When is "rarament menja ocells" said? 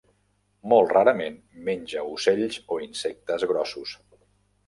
0.95-2.57